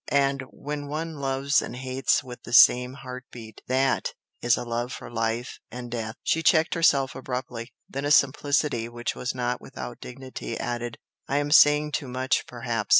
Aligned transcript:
and 0.09 0.41
when 0.49 0.87
one 0.87 1.13
loves 1.17 1.61
and 1.61 1.75
hates 1.75 2.23
with 2.23 2.41
the 2.41 2.53
same 2.53 2.93
heart 2.95 3.23
beat, 3.31 3.61
THAT 3.67 4.15
is 4.41 4.57
a 4.57 4.63
love 4.65 4.91
for 4.91 5.11
life 5.11 5.59
and 5.69 5.91
death!" 5.91 6.15
She 6.23 6.41
checked 6.41 6.73
herself 6.73 7.13
abruptly 7.13 7.71
then 7.87 8.03
with 8.05 8.11
a 8.11 8.17
simplicity 8.17 8.89
which 8.89 9.13
was 9.13 9.35
not 9.35 9.61
without 9.61 9.99
dignity 10.01 10.57
added 10.59 10.97
"I 11.27 11.37
am 11.37 11.51
saying 11.51 11.91
too 11.91 12.07
much, 12.07 12.47
perhaps? 12.47 12.89